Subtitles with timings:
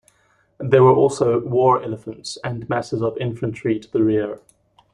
[0.57, 4.39] There were also war elephants and masses of infantry to the rear.